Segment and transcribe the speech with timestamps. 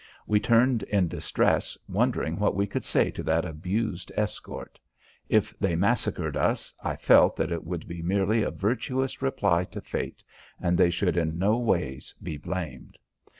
[0.25, 4.79] We turned in distress wondering what we could say to that abused escort.
[5.29, 9.79] If they massacred us, I felt that it would be merely a virtuous reply to
[9.79, 10.23] fate
[10.59, 12.97] and they should in no ways be blamed.